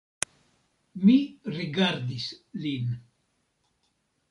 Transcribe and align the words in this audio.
Mi 1.03 1.17
rigardis 1.57 2.25
lin. 2.65 2.91